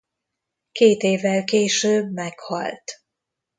Két 0.71 1.01
évvel 1.03 1.43
később 1.43 2.11
meghalt. 2.11 3.01